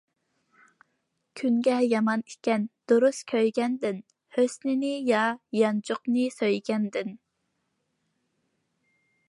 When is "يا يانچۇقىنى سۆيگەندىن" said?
5.11-7.15